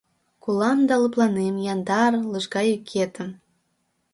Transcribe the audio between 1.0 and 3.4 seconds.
лыпланем Яндар, лыжга йӱкетым.